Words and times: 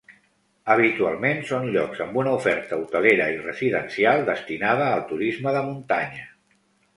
Habitualment 0.75 1.43
són 1.49 1.67
llocs 1.75 2.01
amb 2.05 2.17
una 2.21 2.33
oferta 2.37 2.79
hotelera 2.85 3.27
i 3.35 3.37
residencial 3.43 4.25
destinada 4.31 4.89
al 4.95 5.05
turisme 5.13 5.55
de 5.59 5.63
muntanya. 5.69 6.27